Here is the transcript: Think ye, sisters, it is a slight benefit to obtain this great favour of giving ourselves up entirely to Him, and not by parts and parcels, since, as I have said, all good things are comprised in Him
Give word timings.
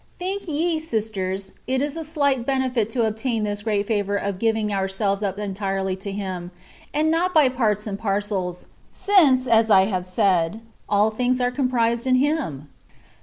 Think 0.17 0.47
ye, 0.47 0.79
sisters, 0.79 1.51
it 1.67 1.79
is 1.79 1.95
a 1.95 2.03
slight 2.03 2.43
benefit 2.43 2.89
to 2.89 3.05
obtain 3.05 3.43
this 3.43 3.61
great 3.61 3.85
favour 3.85 4.15
of 4.15 4.39
giving 4.39 4.73
ourselves 4.73 5.21
up 5.21 5.37
entirely 5.37 5.95
to 5.97 6.11
Him, 6.11 6.49
and 6.91 7.11
not 7.11 7.35
by 7.35 7.49
parts 7.49 7.85
and 7.85 7.99
parcels, 7.99 8.65
since, 8.91 9.45
as 9.45 9.69
I 9.69 9.81
have 9.81 10.07
said, 10.07 10.61
all 10.89 11.11
good 11.11 11.17
things 11.17 11.39
are 11.39 11.51
comprised 11.51 12.07
in 12.07 12.15
Him 12.15 12.67